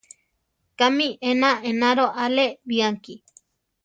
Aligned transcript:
¿Kámi 0.79 1.07
ena 1.31 1.51
enaro 1.71 2.07
alé 2.23 2.47
bianki? 2.67 3.13